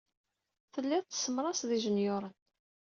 [0.73, 2.33] Tellid tessemrased ijenyuṛen.